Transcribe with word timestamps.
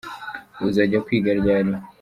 uzajya 0.67 0.99
kwiga 1.05 1.31
ryari? 1.39 1.71